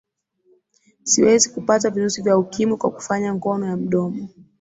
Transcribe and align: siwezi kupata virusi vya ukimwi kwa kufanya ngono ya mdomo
siwezi 1.03 1.49
kupata 1.53 1.89
virusi 1.89 2.21
vya 2.21 2.37
ukimwi 2.37 2.77
kwa 2.77 2.91
kufanya 2.91 3.33
ngono 3.35 3.65
ya 3.67 3.77
mdomo 3.77 4.27